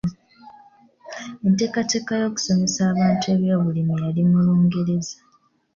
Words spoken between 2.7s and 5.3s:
abantu ebyobulimi yali mu Lungereza.